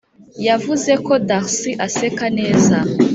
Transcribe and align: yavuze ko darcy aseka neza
yavuze 0.47 0.91
ko 1.05 1.13
darcy 1.27 1.71
aseka 1.85 2.25
neza 2.39 2.77